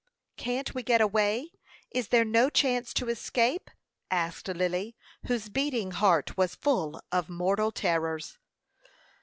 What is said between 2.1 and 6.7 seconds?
no chance to escape?" asked Lily, whose beating heart was